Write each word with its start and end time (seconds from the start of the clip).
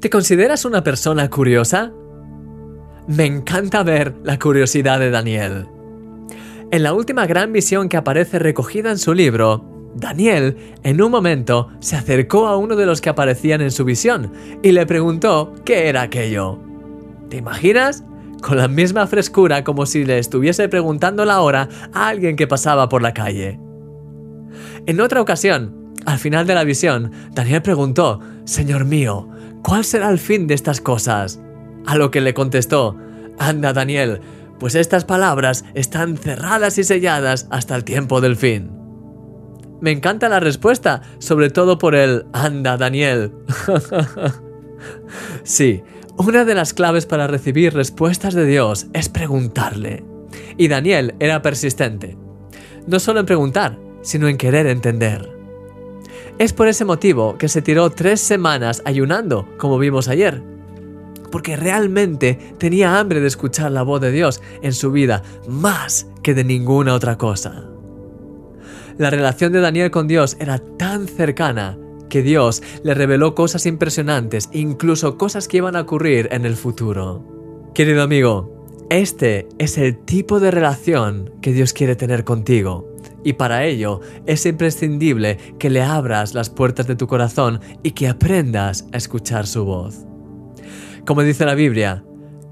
¿Te 0.00 0.08
consideras 0.08 0.64
una 0.64 0.82
persona 0.82 1.28
curiosa? 1.28 1.92
Me 3.06 3.26
encanta 3.26 3.82
ver 3.82 4.14
la 4.24 4.38
curiosidad 4.38 4.98
de 4.98 5.10
Daniel. 5.10 5.66
En 6.70 6.82
la 6.82 6.94
última 6.94 7.26
gran 7.26 7.52
visión 7.52 7.90
que 7.90 7.98
aparece 7.98 8.38
recogida 8.38 8.90
en 8.90 8.96
su 8.96 9.12
libro, 9.12 9.62
Daniel, 9.94 10.56
en 10.84 11.02
un 11.02 11.10
momento, 11.10 11.68
se 11.80 11.96
acercó 11.96 12.46
a 12.46 12.56
uno 12.56 12.76
de 12.76 12.86
los 12.86 13.02
que 13.02 13.10
aparecían 13.10 13.60
en 13.60 13.70
su 13.70 13.84
visión 13.84 14.32
y 14.62 14.72
le 14.72 14.86
preguntó 14.86 15.52
qué 15.66 15.90
era 15.90 16.00
aquello. 16.00 16.58
¿Te 17.28 17.36
imaginas? 17.36 18.02
Con 18.40 18.56
la 18.56 18.68
misma 18.68 19.06
frescura 19.06 19.64
como 19.64 19.84
si 19.84 20.06
le 20.06 20.18
estuviese 20.18 20.70
preguntando 20.70 21.26
la 21.26 21.42
hora 21.42 21.68
a 21.92 22.08
alguien 22.08 22.36
que 22.36 22.46
pasaba 22.46 22.88
por 22.88 23.02
la 23.02 23.12
calle. 23.12 23.60
En 24.86 24.98
otra 25.02 25.20
ocasión, 25.20 25.92
al 26.06 26.18
final 26.18 26.46
de 26.46 26.54
la 26.54 26.64
visión, 26.64 27.12
Daniel 27.32 27.60
preguntó, 27.60 28.20
Señor 28.44 28.86
mío, 28.86 29.28
¿cuál 29.62 29.84
será 29.84 30.10
el 30.10 30.18
fin 30.18 30.46
de 30.46 30.54
estas 30.54 30.80
cosas? 30.80 31.40
A 31.86 31.96
lo 31.96 32.10
que 32.10 32.20
le 32.20 32.34
contestó, 32.34 32.96
Anda 33.38 33.72
Daniel, 33.72 34.20
pues 34.58 34.74
estas 34.74 35.04
palabras 35.04 35.64
están 35.74 36.16
cerradas 36.16 36.78
y 36.78 36.84
selladas 36.84 37.46
hasta 37.50 37.74
el 37.74 37.84
tiempo 37.84 38.20
del 38.20 38.36
fin. 38.36 38.70
Me 39.80 39.90
encanta 39.90 40.28
la 40.28 40.40
respuesta, 40.40 41.00
sobre 41.18 41.48
todo 41.48 41.78
por 41.78 41.94
el 41.94 42.26
Anda 42.32 42.76
Daniel. 42.76 43.32
sí, 45.42 45.82
una 46.18 46.44
de 46.44 46.54
las 46.54 46.74
claves 46.74 47.06
para 47.06 47.26
recibir 47.26 47.72
respuestas 47.72 48.34
de 48.34 48.44
Dios 48.44 48.88
es 48.92 49.08
preguntarle. 49.08 50.04
Y 50.58 50.68
Daniel 50.68 51.14
era 51.18 51.40
persistente. 51.40 52.18
No 52.86 52.98
solo 53.00 53.20
en 53.20 53.26
preguntar, 53.26 53.78
sino 54.02 54.28
en 54.28 54.36
querer 54.36 54.66
entender. 54.66 55.39
Es 56.40 56.54
por 56.54 56.68
ese 56.68 56.86
motivo 56.86 57.36
que 57.36 57.50
se 57.50 57.60
tiró 57.60 57.90
tres 57.90 58.18
semanas 58.18 58.80
ayunando, 58.86 59.46
como 59.58 59.78
vimos 59.78 60.08
ayer. 60.08 60.42
Porque 61.30 61.54
realmente 61.54 62.38
tenía 62.56 62.98
hambre 62.98 63.20
de 63.20 63.26
escuchar 63.26 63.70
la 63.72 63.82
voz 63.82 64.00
de 64.00 64.10
Dios 64.10 64.40
en 64.62 64.72
su 64.72 64.90
vida 64.90 65.22
más 65.46 66.06
que 66.22 66.32
de 66.32 66.42
ninguna 66.44 66.94
otra 66.94 67.18
cosa. 67.18 67.66
La 68.96 69.10
relación 69.10 69.52
de 69.52 69.60
Daniel 69.60 69.90
con 69.90 70.08
Dios 70.08 70.38
era 70.40 70.58
tan 70.78 71.08
cercana 71.08 71.76
que 72.08 72.22
Dios 72.22 72.62
le 72.84 72.94
reveló 72.94 73.34
cosas 73.34 73.66
impresionantes, 73.66 74.48
incluso 74.50 75.18
cosas 75.18 75.46
que 75.46 75.58
iban 75.58 75.76
a 75.76 75.82
ocurrir 75.82 76.26
en 76.32 76.46
el 76.46 76.56
futuro. 76.56 77.70
Querido 77.74 78.02
amigo, 78.02 78.66
este 78.88 79.46
es 79.58 79.76
el 79.76 79.98
tipo 79.98 80.40
de 80.40 80.50
relación 80.50 81.34
que 81.42 81.52
Dios 81.52 81.74
quiere 81.74 81.96
tener 81.96 82.24
contigo. 82.24 82.89
Y 83.24 83.34
para 83.34 83.64
ello 83.64 84.00
es 84.26 84.46
imprescindible 84.46 85.36
que 85.58 85.70
le 85.70 85.82
abras 85.82 86.34
las 86.34 86.50
puertas 86.50 86.86
de 86.86 86.96
tu 86.96 87.06
corazón 87.06 87.60
y 87.82 87.92
que 87.92 88.08
aprendas 88.08 88.86
a 88.92 88.96
escuchar 88.96 89.46
su 89.46 89.64
voz. 89.64 90.06
Como 91.06 91.22
dice 91.22 91.44
la 91.44 91.54
Biblia, 91.54 92.04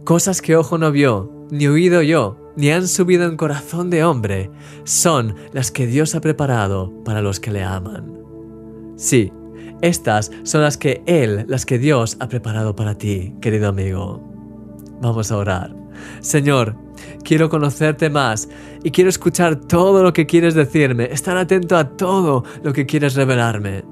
cosas 0.05 0.43
que 0.43 0.57
ojo 0.57 0.79
no 0.79 0.93
vio, 0.93 1.47
ni 1.51 1.67
oído 1.67 2.03
yo, 2.03 2.53
ni 2.57 2.71
han 2.71 2.89
subido 2.89 3.25
en 3.27 3.37
corazón 3.37 3.89
de 3.89 4.05
hombre, 4.05 4.51
son 4.85 5.35
las 5.53 5.71
que 5.71 5.87
Dios 5.87 6.15
ha 6.15 6.21
preparado 6.21 6.93
para 7.05 7.23
los 7.23 7.41
que 7.41 7.53
le 7.53 7.63
aman. 7.63 8.19
Sí, 8.97 9.33
estas 9.81 10.33
son 10.43 10.63
las 10.63 10.77
que 10.77 11.03
Él, 11.07 11.45
las 11.47 11.65
que 11.65 11.79
Dios 11.79 12.17
ha 12.21 12.29
preparado 12.29 12.75
para 12.75 12.97
ti, 12.97 13.35
querido 13.41 13.69
amigo. 13.69 14.21
Vamos 15.01 15.31
a 15.31 15.37
orar. 15.37 15.75
Señor, 16.21 16.77
quiero 17.25 17.49
conocerte 17.49 18.11
más 18.11 18.49
y 18.83 18.91
quiero 18.91 19.11
escuchar 19.11 19.57
todo 19.57 20.03
lo 20.03 20.13
que 20.13 20.27
quieres 20.27 20.55
decirme, 20.55 21.09
estar 21.13 21.37
atento 21.37 21.77
a 21.77 21.97
todo 21.97 22.45
lo 22.63 22.73
que 22.73 22.87
quieres 22.87 23.15
revelarme. 23.15 23.85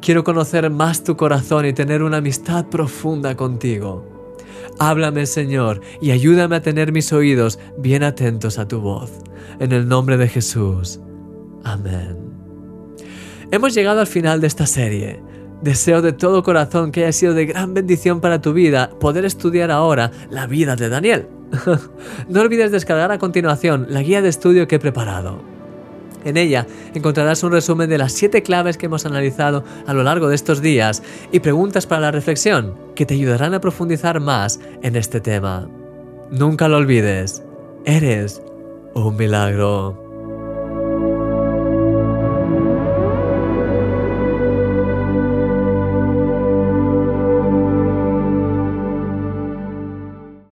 Quiero 0.00 0.24
conocer 0.24 0.68
más 0.70 1.04
tu 1.04 1.16
corazón 1.16 1.66
y 1.66 1.72
tener 1.72 2.02
una 2.02 2.18
amistad 2.18 2.66
profunda 2.66 3.36
contigo. 3.36 4.04
Háblame, 4.78 5.26
Señor, 5.26 5.80
y 6.00 6.10
ayúdame 6.10 6.56
a 6.56 6.62
tener 6.62 6.92
mis 6.92 7.12
oídos 7.12 7.58
bien 7.78 8.02
atentos 8.02 8.58
a 8.58 8.66
tu 8.66 8.80
voz. 8.80 9.12
En 9.60 9.72
el 9.72 9.86
nombre 9.86 10.16
de 10.16 10.28
Jesús. 10.28 11.00
Amén. 11.62 12.16
Hemos 13.50 13.74
llegado 13.74 14.00
al 14.00 14.06
final 14.06 14.40
de 14.40 14.46
esta 14.46 14.66
serie. 14.66 15.22
Deseo 15.62 16.02
de 16.02 16.12
todo 16.12 16.42
corazón 16.42 16.90
que 16.90 17.04
haya 17.04 17.12
sido 17.12 17.34
de 17.34 17.46
gran 17.46 17.72
bendición 17.72 18.20
para 18.20 18.40
tu 18.40 18.52
vida 18.52 18.90
poder 18.98 19.24
estudiar 19.24 19.70
ahora 19.70 20.10
la 20.28 20.48
vida 20.48 20.74
de 20.74 20.88
Daniel. 20.88 21.28
no 22.28 22.40
olvides 22.40 22.72
descargar 22.72 23.12
a 23.12 23.18
continuación 23.18 23.86
la 23.88 24.02
guía 24.02 24.22
de 24.22 24.28
estudio 24.28 24.66
que 24.66 24.76
he 24.76 24.80
preparado. 24.80 25.40
En 26.24 26.36
ella 26.36 26.66
encontrarás 26.94 27.44
un 27.44 27.52
resumen 27.52 27.88
de 27.88 27.98
las 27.98 28.12
siete 28.12 28.42
claves 28.42 28.76
que 28.76 28.86
hemos 28.86 29.06
analizado 29.06 29.64
a 29.86 29.94
lo 29.94 30.02
largo 30.02 30.28
de 30.28 30.34
estos 30.34 30.62
días 30.62 31.02
y 31.30 31.40
preguntas 31.40 31.86
para 31.86 32.00
la 32.00 32.10
reflexión 32.10 32.74
que 32.96 33.06
te 33.06 33.14
ayudarán 33.14 33.54
a 33.54 33.60
profundizar 33.60 34.18
más 34.18 34.58
en 34.82 34.96
este 34.96 35.20
tema. 35.20 35.68
Nunca 36.30 36.66
lo 36.66 36.78
olvides, 36.78 37.44
eres 37.84 38.42
un 38.94 39.16
milagro. 39.16 40.01